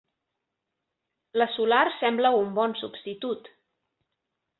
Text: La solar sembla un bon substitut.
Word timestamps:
La 1.41 1.45
solar 1.57 1.83
sembla 1.99 2.31
un 2.39 2.49
bon 2.61 2.73
substitut. 2.81 3.53